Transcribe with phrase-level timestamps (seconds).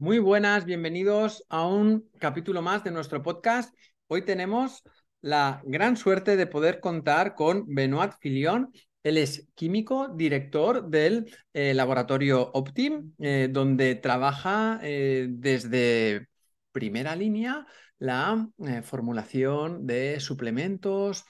[0.00, 3.74] Muy buenas, bienvenidos a un capítulo más de nuestro podcast.
[4.06, 4.84] Hoy tenemos
[5.22, 8.72] la gran suerte de poder contar con Benoit Filion.
[9.02, 16.28] Él es químico, director del eh, laboratorio Optim, eh, donde trabaja eh, desde
[16.70, 17.66] primera línea
[17.98, 18.48] la
[18.84, 21.24] formulación de suplementos,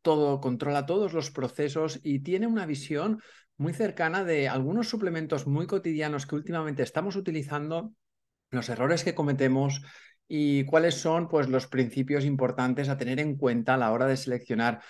[0.00, 3.20] todo, controla todos los procesos y tiene una visión
[3.56, 7.92] muy cercana de algunos suplementos muy cotidianos que últimamente estamos utilizando,
[8.50, 9.82] los errores que cometemos
[10.28, 14.16] y cuáles son pues, los principios importantes a tener en cuenta a la hora de
[14.16, 14.80] seleccionar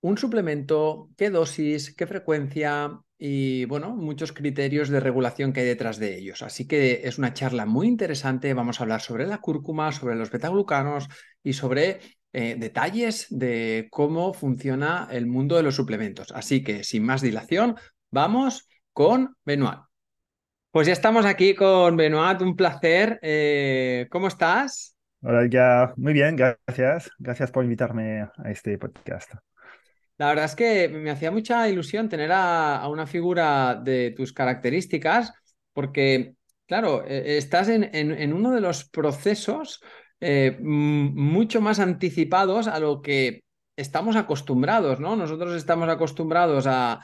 [0.00, 5.98] un suplemento, qué dosis, qué frecuencia y bueno, muchos criterios de regulación que hay detrás
[5.98, 6.42] de ellos.
[6.42, 8.52] Así que es una charla muy interesante.
[8.52, 11.06] Vamos a hablar sobre la cúrcuma, sobre los betaglucanos
[11.44, 12.00] y sobre
[12.34, 16.32] eh, detalles de cómo funciona el mundo de los suplementos.
[16.32, 17.76] Así que, sin más dilación,
[18.10, 19.80] vamos con Benoit.
[20.70, 23.18] Pues ya estamos aquí con Benoit, un placer.
[23.20, 24.96] Eh, ¿Cómo estás?
[25.20, 27.10] Hola, ya muy bien, gracias.
[27.18, 29.34] Gracias por invitarme a este podcast.
[30.16, 35.34] La verdad es que me hacía mucha ilusión tener a, una figura de tus características,
[35.74, 36.34] porque,
[36.66, 39.82] claro, e, estás en uno de los procesos
[40.24, 43.42] eh, mucho más anticipados a lo que
[43.76, 45.16] estamos acostumbrados, ¿no?
[45.16, 47.00] Nosotros estamos acostumbrados a,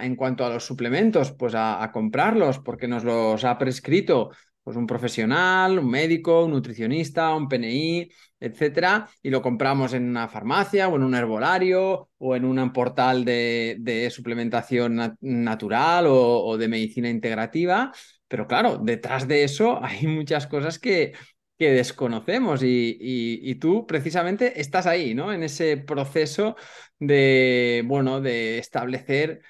[0.00, 4.30] en cuanto a los suplementos, pues a, comprarlos porque nos los ha prescrito
[4.62, 10.28] pues un profesional, un médico, un nutricionista, un PNI, etcétera, y lo compramos en una
[10.28, 17.10] farmacia o en un herbolario o en un portal de, suplementación natural o, de medicina
[17.10, 17.92] integrativa.
[18.28, 21.12] Pero claro, detrás de eso hay muchas cosas que,
[21.64, 25.32] que desconocemos y, tú precisamente estás ahí, ¿no?
[25.32, 26.56] En ese proceso
[26.98, 29.40] de, bueno, de establecer,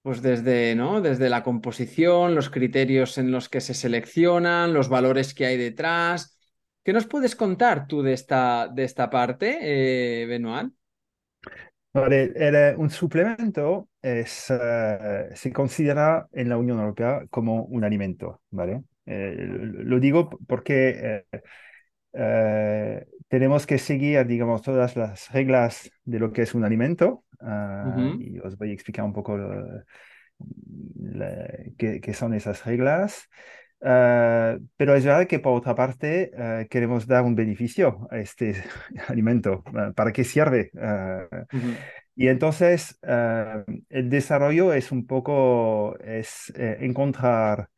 [0.00, 1.02] pues desde, ¿no?
[1.02, 6.38] Desde la composición, los criterios en los que se seleccionan, los valores que hay detrás.
[6.82, 10.72] ¿Qué nos puedes contar tú de esta, de esta parte, eh, Benoit?
[11.92, 18.84] Vale, un suplemento es, eh, se considera en la Unión Europea como un alimento, ¿vale?
[19.10, 21.40] Eh, lo digo porque eh,
[22.12, 27.24] eh, tenemos que seguir, digamos, todas las reglas de lo que es un alimento.
[27.40, 29.38] Ah, y os voy a explicar un poco
[31.78, 33.28] qué, son esas reglas.
[33.80, 36.32] Ah, pero es verdad que por otra parte
[36.68, 38.62] queremos dar un beneficio a este
[39.08, 39.64] alimento.
[39.96, 40.70] ¿Para qué sirve?
[42.14, 47.70] Y entonces el desarrollo es un poco, es encontrar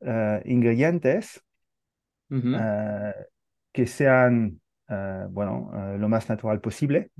[0.00, 1.42] eh, ingredientes
[2.30, 3.14] eh,
[3.72, 7.10] que sean, eh, bueno, lo más natural posible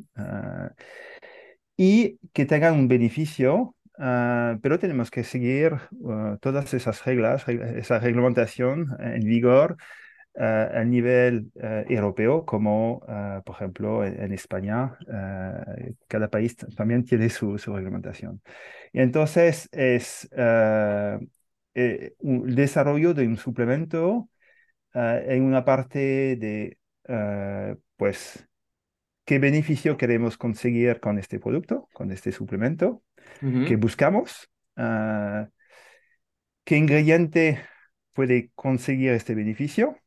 [1.76, 5.72] y que tengan un beneficio, pero tenemos que seguir
[6.41, 9.76] todas esas reglas, esa reglamentación en vigor
[10.34, 13.00] a nivel europeo, como
[13.44, 14.98] por ejemplo en, España,
[16.09, 18.42] cada país también tiene su, su reglamentación.
[18.92, 20.28] Y entonces es
[21.78, 24.31] eh, el desarrollo de un suplemento
[24.94, 28.48] eh, en una parte de, eh, pues,
[29.26, 33.03] qué beneficio queremos conseguir con este producto, con este suplemento,
[33.41, 34.48] qué buscamos,
[36.65, 37.60] qué ingrediente
[38.15, 39.98] puede conseguir este beneficio,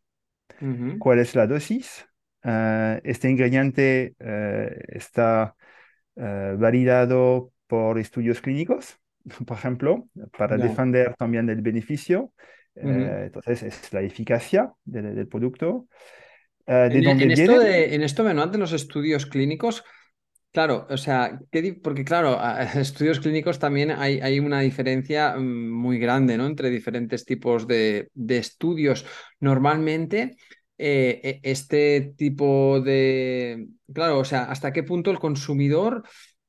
[0.97, 2.08] cuál es la dosis.
[3.03, 4.16] este ingrediente
[4.88, 5.56] está
[6.16, 9.00] validado por estudios clínicos
[9.46, 10.07] por ejemplo,
[10.38, 12.34] para defender también el beneficio.
[12.75, 15.88] Eh, entonces, es la eficacia del, producto.
[16.66, 19.84] Eh, ¿De en, dónde en, esto de, en esto, de los estudios clínicos,
[20.52, 21.40] claro, o sea,
[21.84, 22.40] porque claro,
[22.75, 26.46] estudios clínicos también hay, hay una diferencia mm, muy grande, ¿no?
[26.46, 29.06] Entre diferentes tipos de, de estudios.
[29.40, 30.38] Normalmente,
[30.81, 36.03] eh, e, este tipo de, claro, o sea, hasta qué punto el consumidor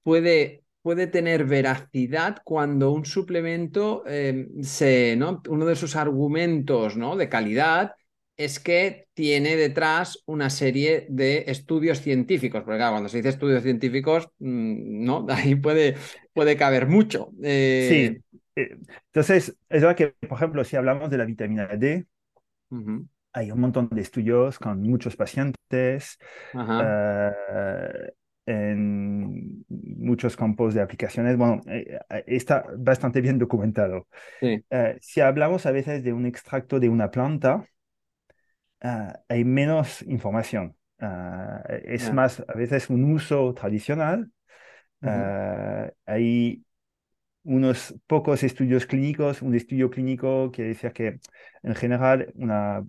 [0.04, 5.42] puede puede tener veracidad cuando un suplemento em, se, ¿no?
[5.48, 7.16] Uno de sus argumentos ¿no?
[7.16, 7.92] de calidad
[8.36, 13.62] es que tiene detrás una serie de estudios científicos, porque claro, cuando se dice estudios
[13.62, 15.27] científicos, mm, ¿no?
[15.28, 15.97] Ahí puede,
[16.32, 17.32] puede caber mucho.
[17.42, 18.38] Eh, sí.
[18.56, 22.06] Eh, entonces, es verdad que, por ejemplo, si hablamos de la vitamina D,
[23.32, 26.18] hay un montón de estudios con muchos pacientes.
[26.54, 27.32] Ajá.
[28.50, 31.36] En muchos campos de aplicaciones.
[31.36, 34.08] Bueno, eh, eh, está bastante bien documentado.
[34.41, 37.64] Eh, si hablamos a veces de un extracto de una planta,
[38.80, 40.74] hay menos información.
[41.68, 44.32] es más, a veces un uso tradicional.
[46.06, 46.64] Hay
[47.44, 49.42] unos pocos estudios clínicos.
[49.42, 51.20] Un estudio clínico quiere decir que
[51.62, 52.84] en general una,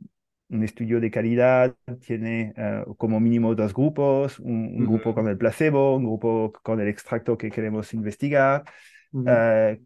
[0.52, 1.76] un estudio de calidad
[2.06, 6.90] tiene eh, como mínimo dos grupos, un, grupo con el placebo, un grupo con el
[6.90, 8.64] extracto que queremos investigar.
[9.26, 9.82] Eh,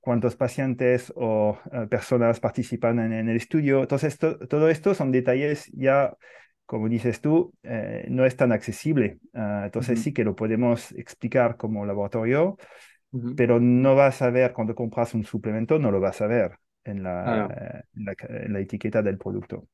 [0.00, 3.80] cuántos pacientes o eh, personas participan en, el estudio.
[3.80, 6.14] Entonces, todo esto son detalles ya,
[6.66, 7.52] como dices tú,
[8.08, 9.18] no es tan accesible.
[9.32, 12.56] entonces, sí que lo podemos explicar como laboratorio,
[13.36, 17.02] pero no vas a ver cuando compras un suplemento, no lo vas a ver en
[17.02, 19.68] la, la, etiqueta del producto.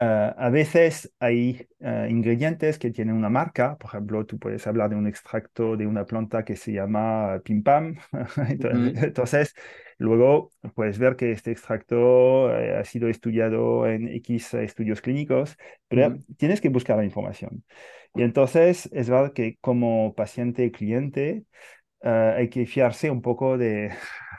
[0.00, 4.90] Ah, a veces hay ah, ingredientes que tienen una marca, por ejemplo, tú puedes hablar
[4.90, 7.96] de un extracto de una planta que se llama Pim Pam.
[8.96, 9.54] Entonces,
[9.98, 15.56] luego puedes ver que este extracto eh, ha sido estudiado en X estudios clínicos,
[15.88, 17.64] pero tienes que buscar la información.
[18.14, 21.44] Y entonces es verdad que como paciente cliente
[22.02, 23.92] ah, hay que fiarse un poco de,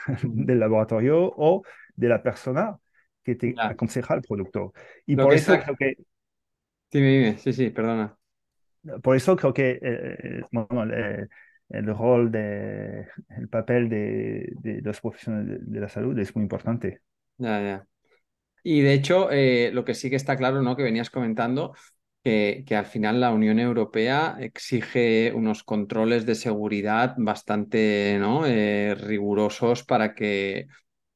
[0.23, 1.63] del laboratorio o
[1.95, 2.77] de la persona
[3.23, 4.73] que te aconseja el producto.
[5.05, 5.95] Y por eso creo que...
[6.91, 8.15] Dime, dime, sí, sí, perdona.
[9.01, 11.27] Por eso creo que eh, eh,
[11.69, 13.07] el rol, de,
[13.37, 17.01] el papel de, de, los profesionales de, la salud es muy importante.
[17.37, 17.87] Ya, ya.
[18.63, 20.75] Y de hecho, eh, lo que sí que está claro, ¿no?
[20.75, 21.73] Que venías comentando,
[22.25, 28.43] que, al final la Unión Europea exige unos controles de seguridad bastante ¿no?
[28.43, 30.67] rigurosos para que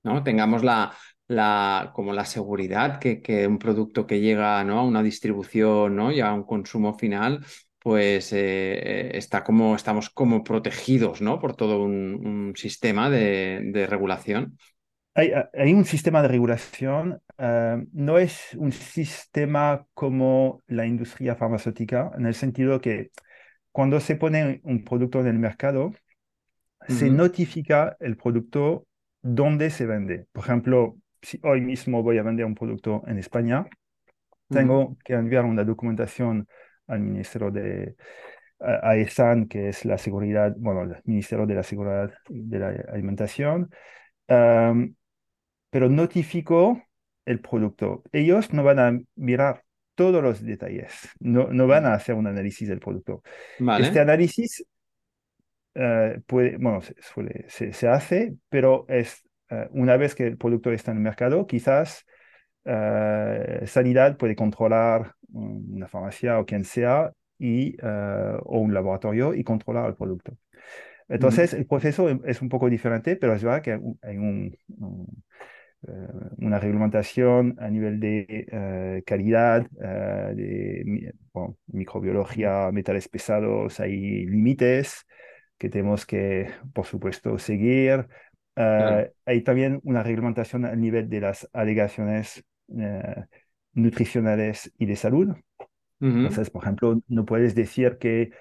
[0.04, 0.24] ¿no?
[0.24, 0.94] tengamos la,
[1.28, 4.80] la, como la seguridad que, que, un producto que llega ¿no?
[4.80, 6.12] a una distribución ¿no?
[6.12, 7.44] y a un consumo final,
[7.80, 11.40] pues eh, está como, estamos como protegidos ¿no?
[11.40, 14.58] por todo un, sistema de, regulación.
[15.16, 22.12] Hay, hay, un sistema de regulación, eh, no es un sistema como la industria farmacéutica,
[22.18, 23.12] en el sentido que
[23.72, 25.92] cuando se pone un producto en el mercado,
[26.88, 28.88] se notifica el producto
[29.22, 30.26] dónde se vende.
[30.32, 33.66] Por ejemplo, si hoy mismo voy a vender un producto en España,
[34.48, 36.48] tengo que enviar una documentación
[36.88, 37.96] al Ministerio de
[38.60, 43.70] AESAN, que es la seguridad, bueno, el Ministerio de la Seguridad de la Alimentación,
[45.70, 46.82] pero notifico
[47.26, 48.04] el producto.
[48.12, 49.64] Ellos no van a mirar
[49.96, 53.22] todos los detalles, no, no van a hacer un análisis del producto.
[53.80, 54.66] Este análisis
[55.76, 56.82] eh, puede, bueno,
[57.48, 61.46] se, se, hace, pero es eh, una vez que el producto está en el mercado,
[61.46, 62.06] quizás
[62.66, 69.90] eh, Sanidad puede controlar una farmacia o quien sea y, o un laboratorio y controlar
[69.90, 70.38] el producto.
[71.08, 74.56] Entonces, el proceso es un poco diferente, pero es verdad que hay un,
[76.38, 81.14] una reglamentación a nivel de calidad, de
[81.68, 85.06] microbiología, metales pesados, hay límites
[85.60, 88.08] que tenemos que, por supuesto, seguir.
[88.56, 92.44] Eh, hay también una reglamentación a nivel de las alegaciones
[92.76, 93.26] eh,
[93.74, 95.36] nutricionales y de salud.
[96.02, 98.32] Entonces, por ejemplo, no puedes decir que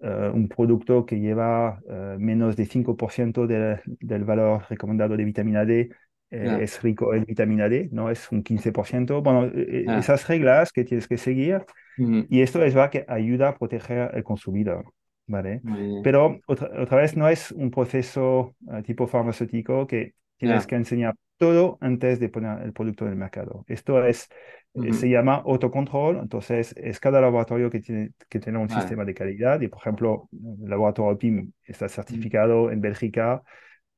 [0.00, 1.80] eh, un producto que lleva
[2.18, 5.90] menos de 5% del valor recomendado de vitamina D
[6.34, 9.22] es rico en vitamina D, no es un 15%.
[9.22, 9.50] Bueno,
[9.98, 11.64] esas reglas que tienes que seguir
[11.96, 14.86] y esto es verdad que ayuda a proteger al consumidor.
[15.26, 15.60] ¿vale?
[16.02, 21.78] Pero otra, vez no es un proceso eh, tipo farmacéutico que tienes que enseñar todo
[21.80, 23.64] antes de poner el producto en el mercado.
[23.66, 24.28] Esto es,
[24.74, 29.14] eh, se llama autocontrol, entonces es cada laboratorio que tiene que tener un sistema de
[29.14, 33.42] calidad y por ejemplo el laboratorio PIM está certificado en Bélgica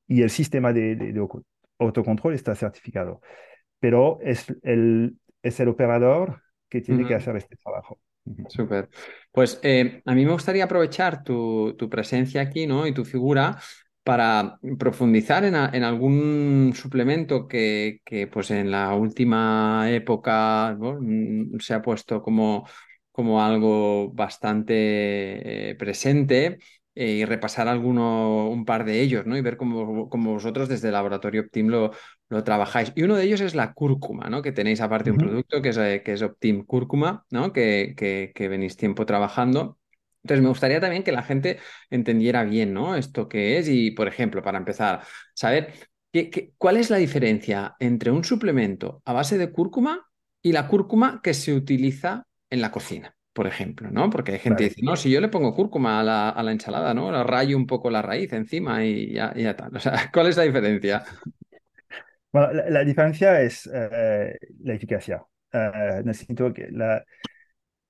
[0.07, 0.97] y el sistema de,
[1.79, 3.21] autocontrol está certificado,
[3.79, 7.99] pero es el, es el operador que tiene que hacer este trabajo.
[8.49, 8.89] Súper.
[9.31, 12.87] Pues eh, a mí me gustaría aprovechar tu, presencia aquí ¿no?
[12.87, 13.59] y tu figura
[14.03, 21.83] para profundizar en, algún suplemento que, que, pues en la última época mm, se ha
[21.83, 22.69] puesto como,
[23.11, 26.59] como algo bastante eh, presente
[26.99, 29.37] eh, y repasar alguno, un par de ellos, ¿no?
[29.37, 31.93] Y ver cómo, vosotros desde el laboratorio Optim lo,
[32.31, 32.91] lo, trabajáis.
[32.97, 34.41] Y uno de ellos es la cúrcuma, ¿no?
[34.41, 37.53] Que tenéis aparte un producto que es, eh, que es Optim Cúrcuma, ¿no?
[37.53, 37.95] Que,
[38.35, 39.79] que, venís tiempo trabajando.
[40.23, 41.59] Entonces, me gustaría también que la gente
[41.91, 42.97] entendiera bien, ¿no?
[42.97, 45.03] Esto que es y, por ejemplo, para empezar,
[45.35, 45.75] saber
[46.13, 50.09] qué, cuál es la diferencia entre un suplemento a base de cúrcuma
[50.43, 54.09] y la cúrcuma que se utiliza en la cocina por ejemplo, ¿no?
[54.09, 56.53] Porque hay gente que dice, no, si yo le pongo cúrcuma a la, a la
[56.53, 57.13] ensalada, ¿no?
[57.13, 59.77] La rayo un poco la raíz encima y ya, ya tal.
[59.77, 61.05] O sea, ¿cuál es la diferencia?
[62.33, 65.25] Bueno, la, diferencia es eh, la eficacia.
[65.55, 67.03] Uh, necesito que la,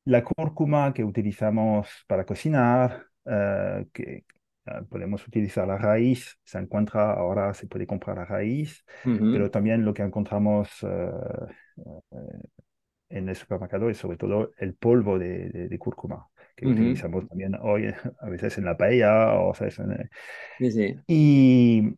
[0.04, 4.24] la, cúrcuma que utilizamos para cocinar, eh, que
[4.66, 9.84] eh, podemos utilizar la raíz, se encuentra, ahora se puede comprar la raíz, pero también
[9.84, 11.10] lo que encontramos eh,
[13.08, 17.86] en el supermercado es sobre todo el polvo de, de, cúrcuma, que utilizamos también hoy
[18.20, 20.96] a veces en la paella, o, sea, sí, sí.
[21.06, 21.94] Y,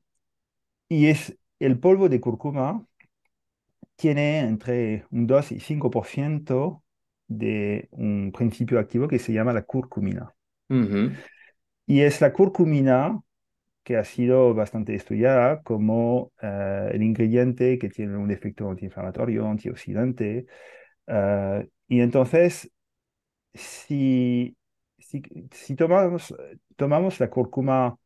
[0.88, 2.84] y es el polvo de cúrcuma
[3.96, 6.84] tiene entre un 2 y 5%
[7.26, 10.32] de un principio activo que se llama la curcumina.
[11.86, 13.20] Y es la curcumina
[13.82, 20.46] que ha sido bastante estudiada como eh, el ingrediente que tiene un efecto antiinflamatorio, antioxidante.
[21.08, 22.70] Eh, y entonces,
[23.54, 24.56] si,
[24.98, 26.34] si, tomamos,
[26.76, 27.98] tomamos la cúrcuma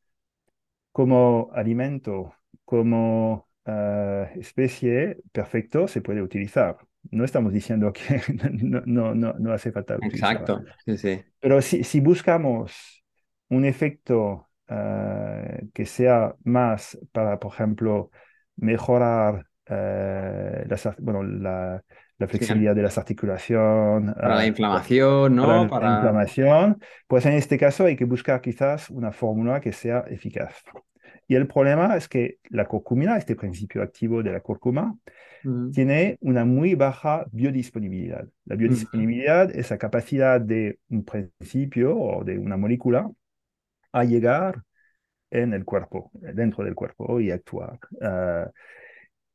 [0.93, 6.79] como alimento, como eh, especie, perfecto, se puede utilizar.
[7.11, 8.21] No estamos diciendo que
[8.63, 11.23] no, no, no, hace falta Exacto, sí, sí.
[11.41, 13.03] Pero si, si buscamos
[13.49, 18.11] un efecto eh, que sea más para, por ejemplo,
[18.57, 21.85] mejorar eh, la, bueno, la,
[22.23, 24.15] la, flexibilidad de las articulaciones.
[24.15, 25.69] Para la inflamación, ¿no?
[25.69, 30.05] Para, la inflamación, pues en este caso hay que buscar quizás una fórmula que sea
[30.09, 30.55] eficaz.
[31.29, 34.97] Y el problema es que la curcumina, este principio activo de la cúrcuma,
[35.73, 38.29] tiene una muy baja biodisponibilidad.
[38.45, 43.11] La biodisponibilidad es la capacidad de un principio o de una molécula
[43.91, 44.63] a llegar
[45.31, 47.79] en el cuerpo, dentro del cuerpo y actuar.
[48.01, 48.51] Ah,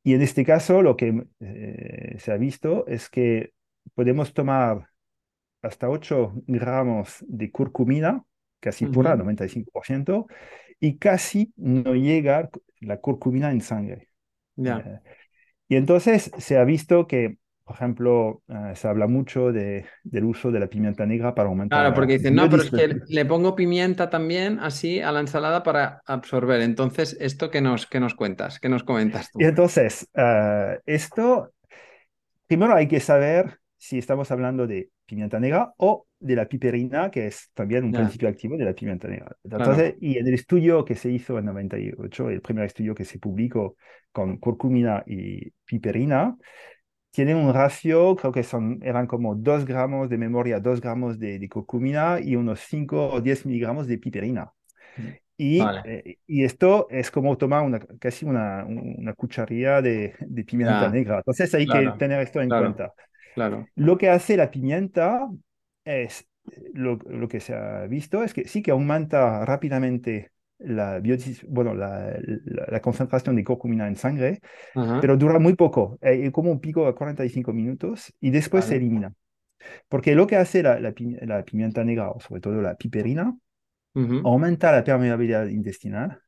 [0.08, 3.52] y en este caso lo que eh, se ha visto es que
[3.94, 4.88] podemos tomar
[5.60, 8.24] hasta 8 gramos de curcumina,
[8.58, 10.26] casi pura, 95%,
[10.80, 12.48] y casi no llega
[12.80, 14.08] la curcumina en sangre.
[14.56, 15.00] Eh,
[15.68, 17.36] y entonces se ha visto que,
[17.68, 21.80] por ejemplo, eh, se habla mucho de, del uso de la pimienta negra para aumentar.
[21.80, 25.62] Claro, porque dicen, no, pero es que le pongo pimienta también así a la ensalada
[25.62, 26.62] para absorber.
[26.62, 28.58] Entonces, ¿esto qué nos, qué nos cuentas?
[28.58, 29.38] ¿Qué nos comentas tú?
[29.42, 31.52] Y entonces, eh, esto,
[32.46, 37.26] primero hay que saber si estamos hablando de pimienta negra o de la piperina, que
[37.26, 39.36] es también un principio activo de la pimienta negra.
[39.44, 43.18] Entonces, Y en el estudio que se hizo en 98, el primer estudio que se
[43.18, 43.76] publicó
[44.10, 46.34] con curcumina y piperina,
[47.18, 51.48] tiene un ratio, creo que son, eran como 2 gramos de memoria, 2 gramos de,
[51.48, 54.52] curcumina y unos 5 o 10 miligramos de piperina.
[55.36, 60.88] Y, eh, y, esto es como tomar una, casi una, una cucharilla de, de pimienta
[60.90, 61.16] negra.
[61.16, 62.92] Entonces hay que tener esto en cuenta.
[63.34, 63.66] Claro.
[63.74, 65.28] Lo que hace la pimienta
[65.84, 66.24] es,
[66.72, 71.00] lo, lo, que se ha visto es que sí que aumenta rápidamente la,
[71.48, 72.18] bueno, la,
[72.68, 74.40] la, concentración de curcumina en sangre,
[75.00, 79.14] pero dura muy poco, eh, como un pico a 45 minutos y después se elimina.
[79.88, 83.36] Porque lo que hace la, la, pimienta negra, o sobre todo la piperina,
[84.24, 86.20] aumenta la permeabilidad intestinal.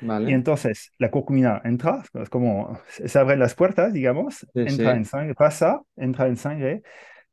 [0.00, 0.30] Vale.
[0.30, 5.34] Y entonces la curcumina entra, es como se abren las puertas, digamos, entra en sangre,
[5.34, 6.82] pasa, entra en sangre,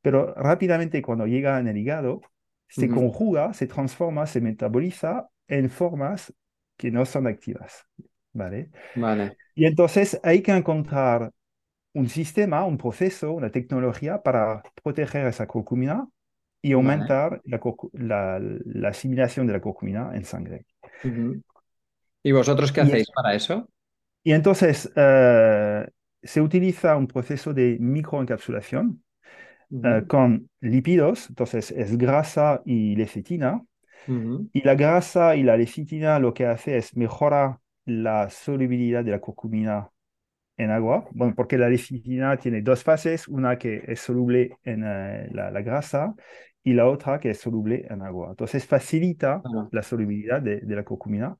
[0.01, 2.21] pero rápidamente cuando llega en el hígado,
[2.67, 6.33] se conjuga, se transforma, se metaboliza en formas
[6.77, 7.85] que no son activas.
[8.33, 8.69] ¿Vale?
[8.95, 9.37] Vale.
[9.55, 11.31] Y entonces hay que encontrar
[11.93, 16.05] un sistema, un proceso, una tecnología para proteger esa curcumina
[16.61, 20.65] y aumentar la, la, asimilación de la curcumina en sangre.
[22.23, 23.69] ¿Y vosotros qué hacéis para eso?
[24.23, 25.87] Y entonces eh,
[26.23, 29.03] se utiliza un proceso de microencapsulación
[29.71, 32.95] eh, con lípidos, entonces es grasa y
[34.07, 34.49] lecitina.
[34.53, 39.19] Y la grasa y la lecitina lo que hace es mejorar la solubilidad de la
[39.19, 39.89] curcumina
[40.57, 45.29] en agua, bueno, porque la lecitina tiene dos fases, una que es soluble en eh,
[45.31, 46.15] la, grasa
[46.63, 48.29] y la otra que es soluble en agua.
[48.29, 51.37] Entonces facilita la solubilidad de, de, la curcumina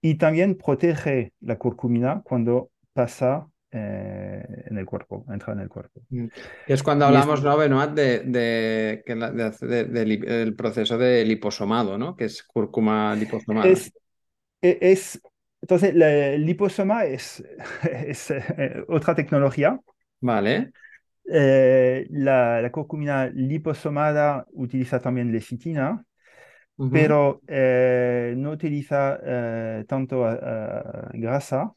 [0.00, 6.00] y también protege la curcumina cuando pasa eh, en el cuerpo, entra en el cuerpo.
[6.08, 6.26] Mm.
[6.66, 12.16] Es cuando hablamos, ¿no, Benoit, de, del proceso de liposomado, ¿no?
[12.16, 13.68] Que es cúrcuma liposomada.
[13.68, 13.92] Es,
[14.60, 14.98] e,
[15.62, 17.44] entonces, el liposoma es,
[17.92, 19.78] es eh, otra tecnología.
[20.20, 20.72] Vale.
[21.32, 26.04] Eh, la, la, curcumina liposomada utiliza también lecitina,
[26.90, 29.20] pero no utiliza
[29.86, 30.22] tanto
[31.12, 31.72] grasa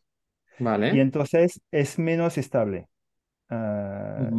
[0.60, 0.96] Vale.
[0.96, 2.88] Y entonces es menos estable.
[3.50, 4.30] Ah,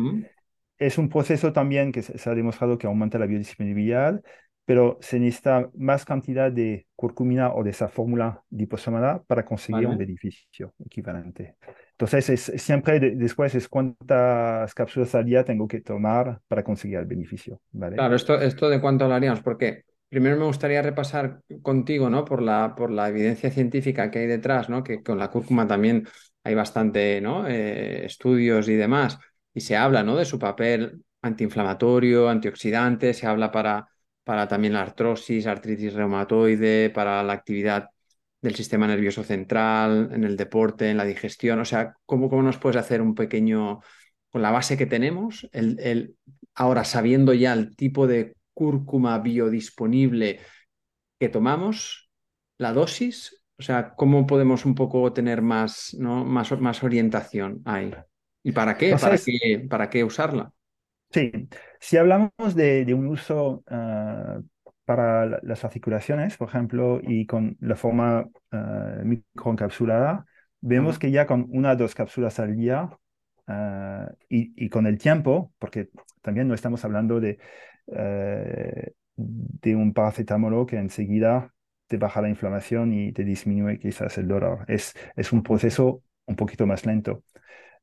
[0.78, 4.20] es un proceso también que se, ha demostrado que aumenta la biodisponibilidad,
[4.64, 9.98] pero se necesita más cantidad de curcumina o de esa fórmula liposomada para conseguir un
[9.98, 11.56] beneficio equivalente.
[11.92, 17.06] Entonces, es, siempre después es cuántas cápsulas al día tengo que tomar para conseguir el
[17.06, 17.60] beneficio.
[17.72, 17.96] ¿vale?
[17.96, 22.24] Claro, esto, esto de cuánto hablaríamos, porque primero me gustaría repasar contigo, ¿no?
[22.24, 24.84] Por la, por la evidencia científica que hay detrás, ¿no?
[24.84, 26.06] Que con la cúrcuma también
[26.44, 27.48] hay bastante, ¿no?
[27.48, 29.18] Eh, estudios y demás,
[29.52, 30.16] y se habla, ¿no?
[30.16, 33.88] De su papel antiinflamatorio, antioxidante, se habla para,
[34.22, 37.88] para también la artrosis, artritis reumatoide, para la actividad
[38.40, 41.58] del sistema nervioso central, en el deporte, en la digestión.
[41.60, 43.80] O sea, ¿cómo, cómo nos puedes hacer un pequeño,
[44.30, 46.16] con la base que tenemos, el, el,
[46.54, 50.40] ahora sabiendo ya el tipo de cúrcuma biodisponible
[51.18, 52.10] que tomamos,
[52.58, 56.24] la dosis, o sea, ¿cómo podemos un poco tener más, ¿no?
[56.24, 57.92] más, más orientación ahí?
[58.42, 58.96] ¿Y para qué?
[58.96, 60.52] ¿Para qué, para qué usarla?
[61.10, 61.30] Sí,
[61.78, 64.42] si hablamos de, de un uso uh,
[64.84, 70.26] para las articulaciones, por ejemplo, y con la forma uh, microencapsulada,
[70.60, 71.00] vemos uh -huh.
[71.00, 72.90] que ya con una o dos cápsulas al día
[74.28, 75.90] y, y, con el tiempo, porque
[76.22, 77.38] también no estamos hablando de,
[77.86, 81.52] de un paracetamol que enseguida
[81.86, 84.64] te baja la inflamación y te disminuye quizás el dolor.
[84.68, 87.22] Es, es un proceso un poquito más lento.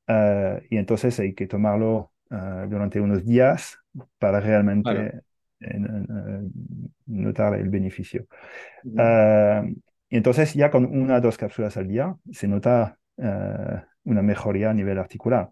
[0.07, 3.77] Uh, y entonces hay que tomarlo uh, durante unos días
[4.17, 5.21] para realmente
[5.59, 6.49] claro.
[7.05, 8.25] notar el beneficio.
[8.83, 9.73] Uh
[10.11, 14.73] y entonces ya con una o dos cápsulas al día se nota una mejoría a
[14.73, 15.49] nivel articular.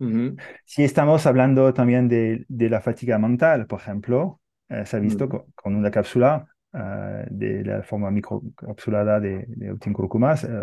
[0.00, 0.42] Uh -huh.
[0.64, 4.40] Si estamos hablando también de, de, la fatiga mental, por ejemplo,
[4.84, 10.44] se ha visto con, con, una cápsula Uh, de la forma microcapsulada de, de Optincurcumas,
[10.44, 10.62] uh,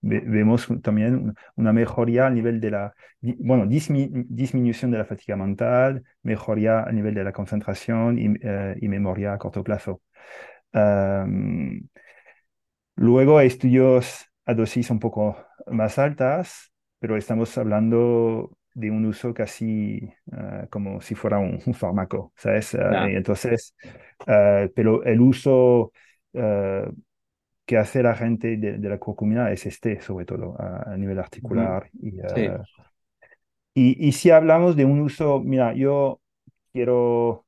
[0.00, 5.36] ve, vemos también una mejoría a nivel de la, bueno, dismi, disminución de la fatiga
[5.36, 8.26] mental, mejoría a nivel de la concentración y,
[8.80, 10.00] y memoria a corto plazo.
[10.72, 11.88] Um,
[12.94, 19.34] luego hay estudios a dosis un poco más altas, pero estamos hablando de un uso
[19.34, 22.74] casi uh, como si fuera un, un fármaco, ¿sabes?
[22.74, 23.08] Uh, yeah.
[23.10, 23.74] entonces,
[24.20, 25.92] uh, pero el uso
[27.66, 31.90] que hace la gente de, de, la curcumina es este, sobre todo, a, nivel articular.
[32.00, 32.48] Y, sí.
[33.74, 36.20] y, y, si hablamos de un uso, mira, yo
[36.72, 37.44] quiero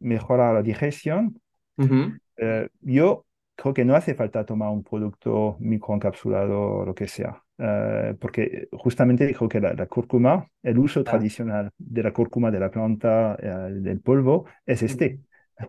[0.00, 1.40] mejorar la digestión,
[1.78, 2.68] -hmm.
[2.82, 3.24] yo
[3.60, 7.42] creo que no hace falta tomar un producto microencapsulado o lo que sea.
[7.58, 11.04] Uh, porque justamente dijo que la, la cúrcuma, el uso ah.
[11.04, 15.20] tradicional de la cúrcuma de la planta, uh, del polvo, es este.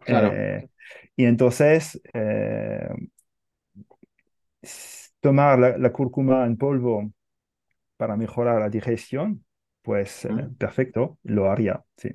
[0.06, 0.30] Claro.
[0.30, 0.70] Uh,
[1.18, 2.02] y entonces,
[5.20, 7.12] tomar la, la, cúrcuma en polvo
[7.98, 9.44] para mejorar la digestión,
[9.82, 10.26] pues
[10.58, 12.10] perfecto, lo haría, sí.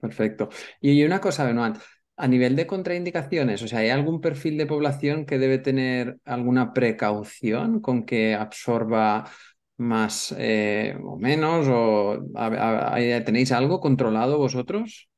[0.00, 0.48] Perfecto.
[0.80, 1.76] Y una cosa, Benoit,
[2.16, 6.72] a nivel de contraindicaciones, o sea, ¿hay algún perfil de población que debe tener alguna
[6.72, 9.30] precaución con que absorba
[9.76, 11.66] más eh, o menos?
[11.68, 15.08] ¿O a, a, tenéis algo controlado vosotros?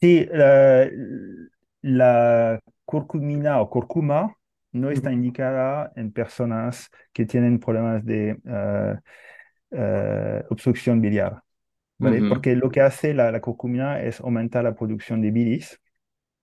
[0.00, 0.88] Sí, la,
[1.82, 4.36] la curcumina o curcuma
[4.72, 11.42] no está indicada en personas que tienen problemas de uh, uh, obstrucción biliar.
[11.98, 12.20] ¿vale?
[12.20, 12.28] Uh -huh.
[12.28, 15.80] Porque lo que hace la, la curcumina es aumentar la producción de bilis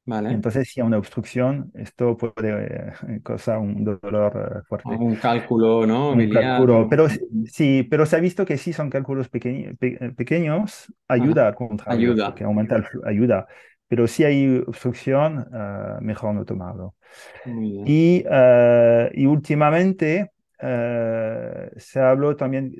[0.07, 0.29] Vale.
[0.29, 4.89] Entonces, si hay una obstrucción, esto puede eh, causar un dolor eh, fuerte.
[4.89, 6.11] Un cálculo, ¿no?
[6.11, 6.87] Un cálculo.
[6.87, 7.07] Pero
[7.45, 12.11] sí, pero se ha visto que sí son cálculos peque pe pequeños, ayuda al contrario.
[12.11, 12.35] Ayuda.
[12.35, 13.47] Que aumenta el ayuda.
[13.87, 16.95] Pero si hay obstrucción, uh, mejor no tomarlo.
[17.45, 22.73] Y, uh, y últimamente uh, se habló también,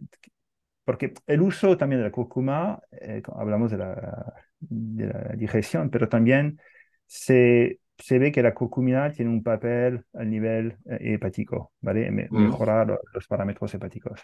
[0.83, 6.09] porque el uso también de la cúrcuma, eh, hablamos de la, de la digestión, pero
[6.09, 6.59] también
[7.05, 12.11] se, se, ve que la curcumina tiene un papel a nivel eh, hepático, ¿vale?
[12.11, 12.45] Me, mm.
[12.45, 14.21] Mejorar los, parámetros hepáticos.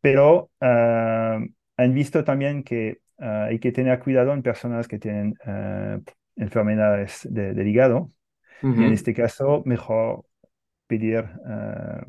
[0.00, 1.44] Pero uh,
[1.76, 6.02] han visto también que uh, hay que tener cuidado en personas que tienen uh,
[6.36, 8.10] enfermedades de, del hígado.
[8.62, 8.82] Uh -huh.
[8.82, 10.24] Y en este caso, mejor
[10.86, 11.24] pedir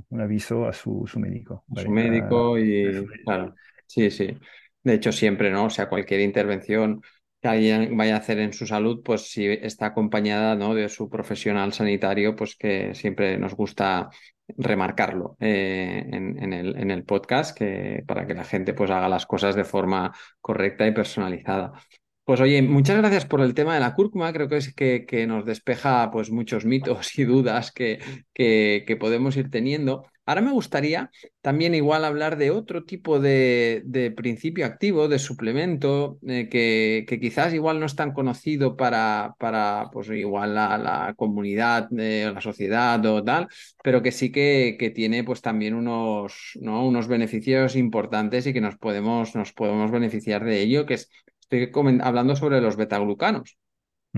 [0.09, 1.63] un aviso a su, su médico.
[1.67, 1.87] ¿vale?
[1.87, 3.55] Su médico y, claro,
[3.87, 4.37] sí, sí.
[4.83, 5.65] De hecho, siempre, ¿no?
[5.65, 7.01] O sea, cualquier intervención
[7.41, 10.73] que alguien vaya a hacer en su salud, pues si está acompañada ¿no?
[10.73, 14.10] de su profesional sanitario, pues que siempre nos gusta
[14.58, 19.26] remarcarlo eh, en, el, en, el, podcast que, para que la gente pues haga las
[19.26, 21.73] cosas de forma correcta y personalizada.
[22.23, 24.34] Pues oye, muchas gracias por el tema de la cúrcuma.
[24.34, 28.00] Creo que es que, que nos despeja pues muchos mitos y dudas que,
[28.34, 30.06] que, podemos ir teniendo.
[30.27, 31.09] Ahora me gustaría
[31.41, 37.19] también igual hablar de otro tipo de, de principio activo, de suplemento, eh, que, que,
[37.19, 42.41] quizás igual no es tan conocido para, para pues igual la, la comunidad, eh, la
[42.41, 43.47] sociedad o tal,
[43.83, 46.85] pero que sí que, que tiene pues también unos, ¿no?
[46.85, 51.09] unos beneficios importantes y que nos podemos, nos podemos beneficiar de ello, que es
[51.49, 53.57] Estoy hablando sobre los betaglucanos.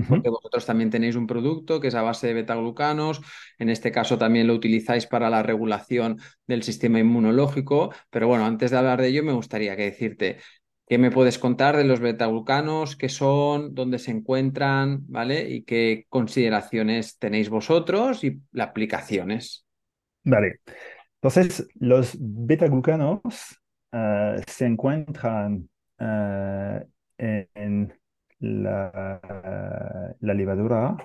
[0.08, 3.22] Porque vosotros también tenéis un producto que es a base de betaglucanos,
[3.58, 8.72] en este caso también lo utilizáis para la regulación del sistema inmunológico, pero bueno, antes
[8.72, 10.38] de hablar de ello me gustaría que decirte,
[10.88, 12.96] ¿qué me puedes contar de los betaglucanos?
[12.96, 13.76] ¿Qué son?
[13.76, 15.02] ¿Dónde se encuentran?
[15.08, 15.50] ¿Vale?
[15.50, 19.66] ¿Y qué consideraciones tenéis vosotros y las aplicaciones?
[20.24, 20.62] Vale.
[21.22, 23.22] Entonces, los betaglucanos
[23.92, 26.80] uh, se encuentran uh,
[27.18, 27.99] en
[28.40, 29.20] la,
[30.20, 30.98] la, levadura,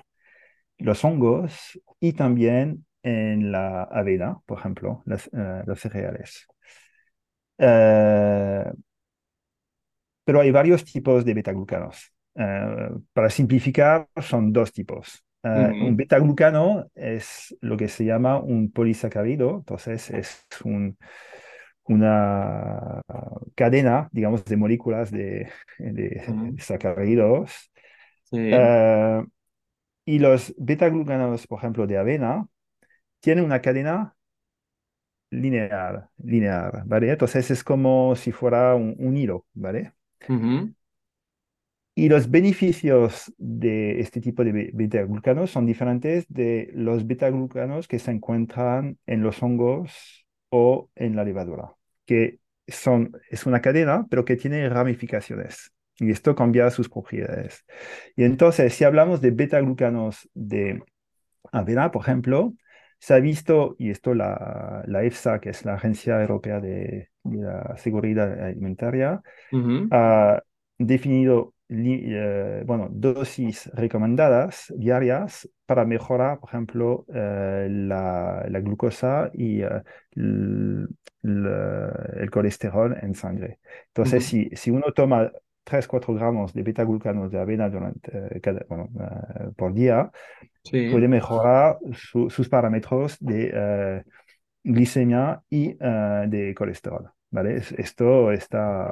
[0.77, 6.47] los hongos y también en la avena, por ejemplo, las, uh, los cereales.
[7.57, 8.73] pero
[10.41, 12.11] hay varios tipos de betaglucanos.
[12.33, 15.23] para simplificar, son dos tipos.
[15.43, 20.97] Uh, un betaglucano es lo que se llama un polisacárido, entonces es un,
[21.85, 23.01] una
[23.55, 26.55] cadena, digamos, de moléculas de, de.
[28.23, 28.37] Sí.
[28.51, 29.25] Uh,
[30.05, 32.47] y los betaglucanos, por ejemplo, de avena,
[33.21, 34.15] tienen una cadena
[35.31, 37.11] lineal, lineal, ¿vale?
[37.11, 39.93] Entonces es como si fuera un, un hilo, ¿vale?
[41.97, 47.99] Y los beneficios de este tipo de be- betaglucanos son diferentes de los betaglucanos que
[47.99, 50.24] se encuentran en los hongos
[50.57, 51.73] o en la levadura,
[52.05, 55.73] que son, es una cadena, pero que tiene ramificaciones.
[55.97, 57.65] Y esto cambia sus propiedades.
[58.15, 60.81] Y entonces, si hablamos de betaglucanos de
[61.51, 62.53] avena, por ejemplo,
[62.99, 67.37] se ha visto, y esto la, la EFSA, que es la Agencia Europea de, de
[67.43, 69.21] la Seguridad Alimentaria,
[69.91, 70.41] ha
[70.77, 79.61] definido eh, bueno, dosis recomendadas diarias para mejorar, por ejemplo, eh, la, la glucosa y
[79.63, 79.69] eh,
[80.15, 80.87] l-
[81.23, 81.49] l-
[82.21, 83.59] el colesterol en sangre.
[83.87, 85.31] Entonces, si, si uno toma
[85.63, 88.89] 3-4 gramos de beta-glucanos de avena durante, cada- bueno,
[89.55, 90.11] por día,
[90.63, 90.77] Sí.
[90.89, 94.03] puede mejorar su- sus parámetros de
[94.63, 97.11] glicemia y de colesterol.
[97.31, 97.57] ¿Vale?
[97.57, 98.91] Es- Esto está.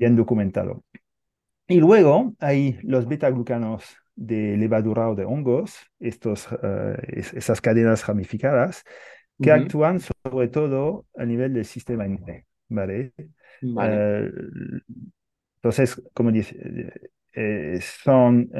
[0.00, 0.84] Bien documentado.
[1.68, 3.84] Y luego hay los betaglucanos
[4.16, 8.84] de levadura o de hongos, estos, eh, es- esas cadenas ramificadas,
[9.40, 13.14] que actúan sobre todo a nivel del sistema inmune, ¿vale?
[13.62, 13.96] Vale.
[13.96, 14.30] Eh,
[15.56, 16.56] entonces, como dice,
[17.34, 18.50] eh, son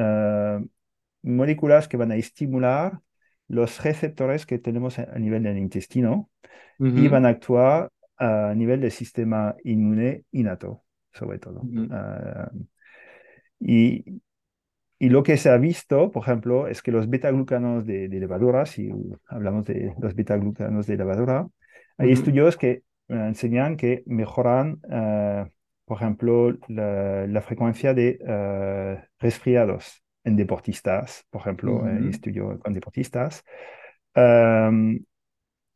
[1.23, 3.01] moléculas que van a estimular
[3.49, 6.31] los receptores que tenemos a nivel del intestino
[6.95, 11.63] y van a actuar a nivel del sistema inmune innato, sobre todo.
[11.91, 12.51] Ah,
[13.59, 14.21] y,
[14.99, 18.67] y lo que se ha visto, por ejemplo, es que los betaglucanos de, de levadura,
[18.67, 18.91] si
[19.29, 21.49] hablamos de los betaglucanos de levadura,
[21.99, 25.47] hay estudios que eh, enseñan que mejoran, eh,
[25.85, 33.43] por ejemplo, la, la frecuencia de eh, resfriados en deportistas, por ejemplo, estudio con deportistas.
[34.15, 34.99] Um,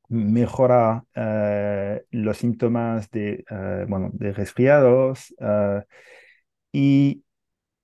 [0.09, 5.83] mejora eh, los síntomas de, eh, bueno, de resfriados eh,
[6.73, 7.25] y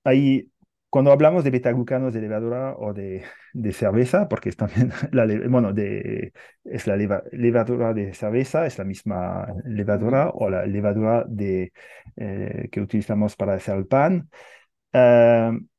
[0.05, 0.51] ahí,
[0.91, 5.73] cuando hablamos de betaglucanos de levadura o de, de cerveza, porque es también la, bueno,
[5.73, 6.33] de,
[6.65, 11.73] es la leva- levadura de cerveza, es la misma levadura o la levadura de,
[12.17, 14.31] eh, que utilizamos para hacer el pan.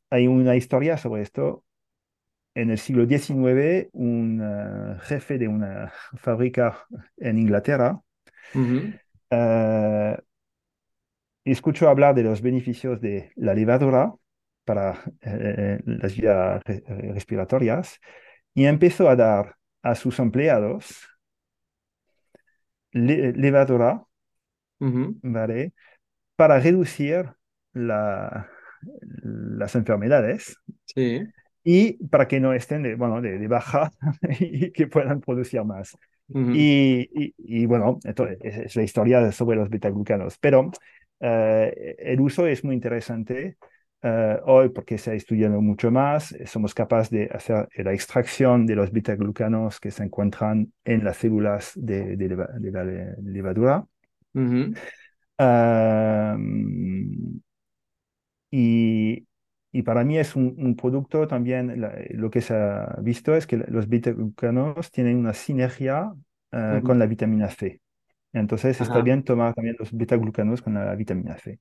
[0.09, 1.63] Hay una historia sobre esto.
[2.53, 6.85] En el siglo XIX, un eh, jefe de una fábrica
[7.17, 8.01] en Inglaterra
[9.29, 10.17] eh,
[11.45, 14.13] escuchó hablar de los beneficios de la levadura
[14.65, 16.83] para eh, las vías re-
[17.13, 17.99] respiratorias
[18.53, 21.07] y empezó a dar a sus empleados
[22.93, 24.05] le- levadura.
[25.21, 25.73] ¿vale?
[26.35, 27.31] Para reducir
[27.73, 28.49] la-
[29.23, 31.21] las enfermedades Sí.
[31.63, 33.91] Y para que no estén de, bueno, de, de baja
[34.39, 35.97] y que puedan producir más.
[36.33, 36.53] Ujú.
[36.53, 40.71] Y, y- y bueno, entonces, es, es la historia sobre los betaglucanos, pero
[41.19, 43.57] eh, el uso es muy interesante
[44.01, 48.75] eh, hoy porque se ha estudiado mucho más, somos capaces de hacer la extracción de
[48.75, 53.85] los betaglucanos que se encuentran en las células de, de leva- de la le- levadura.
[55.37, 56.37] Ah,
[58.51, 58.57] y,
[59.81, 63.47] y para mí es un, un producto también, la- lo que se ha visto es
[63.47, 66.13] que los beta-glucanos tienen una sinergia
[66.51, 67.81] eh, con la vitamina C.
[68.33, 71.59] Entonces está bien tomar también los beta-glucanos con la vitamina C.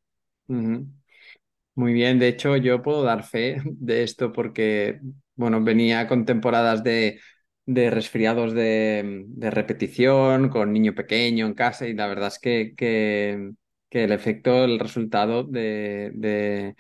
[1.75, 5.01] Muy bien, de hecho yo puedo dar fe de esto porque,
[5.35, 7.21] bueno, venía con temporadas de,
[7.65, 12.75] de resfriados de, de repetición, con niño pequeño en casa y la verdad es que,
[12.77, 13.53] que,
[13.89, 16.75] que el efecto, el resultado de,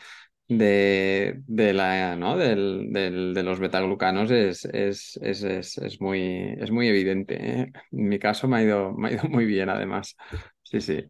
[0.50, 2.36] de de, la, ¿no?
[2.36, 7.36] del, del, de los betaglucanos es, es, es, es, muy, es muy evidente.
[7.62, 7.72] ¿eh?
[7.92, 10.16] En mi caso me ha, ido, me ha ido muy bien, además.
[10.62, 11.04] Sí, sí.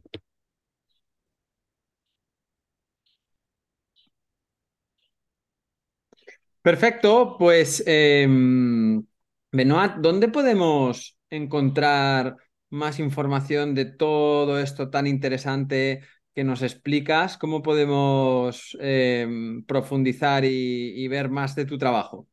[6.62, 8.26] Perfecto, pues eh,
[9.52, 12.36] Benoit, ¿dónde podemos encontrar
[12.70, 16.02] más información de todo esto tan interesante
[16.40, 17.36] que nos explicas?
[17.36, 19.28] ¿Cómo podemos eh,
[19.66, 22.28] profundizar y, ver más de tu trabajo?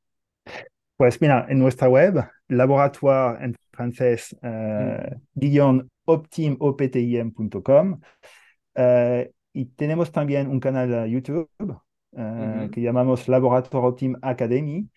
[0.96, 5.80] Pues mira, en nuestra web, laboratoire en francés, eh, mm.
[6.06, 8.00] optim.com,
[8.76, 11.50] eh, y tenemos también un canal de YouTube
[12.72, 14.88] que llamamos Laboratoire Optim Academy,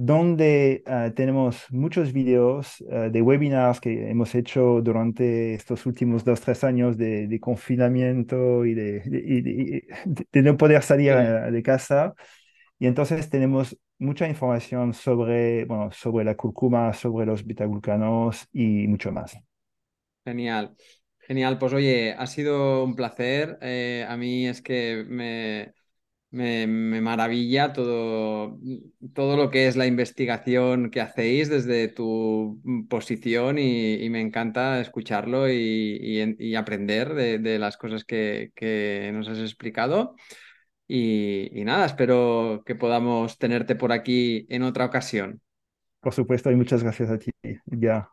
[0.00, 6.40] donde uh, tenemos muchos videos uh, de webinars que hemos hecho durante estos últimos dos,
[6.40, 9.84] tres años de, de confinamiento y de, de,
[10.30, 12.14] de, no poder salir uh, de casa.
[12.78, 19.10] Y entonces tenemos mucha información sobre, bueno, sobre la cúrcuma, sobre los betaglucanos y mucho
[19.10, 19.36] más.
[20.24, 20.76] Genial.
[21.18, 23.58] Genial, pues oye, ha sido un placer.
[23.62, 25.74] Eh, a mí es que me,
[26.30, 26.66] me,
[27.00, 28.58] maravilla todo,
[29.14, 35.50] todo lo que es la investigación que hacéis desde tu posición y, me encanta escucharlo
[35.50, 40.16] y, aprender de, las cosas que, nos has explicado.
[40.86, 45.40] Y, nada, espero que podamos tenerte por aquí en otra ocasión.
[46.00, 47.30] Por supuesto, y muchas gracias a ti.
[47.66, 48.08] Ya.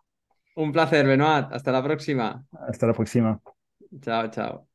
[0.55, 1.51] Un placer, Benoit.
[1.51, 2.45] Hasta la próxima.
[2.67, 3.39] Hasta la próxima.
[4.01, 4.74] Chao, chao.